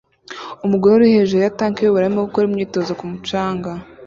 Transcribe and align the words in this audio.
Umugore 0.65 0.93
uri 0.97 1.13
hejuru 1.17 1.39
ya 1.43 1.51
tank 1.59 1.75
yubururu 1.79 2.01
arimo 2.05 2.25
gukora 2.27 2.45
imyitozo 2.47 2.91
ku 2.99 3.05
mucanga 3.11 3.71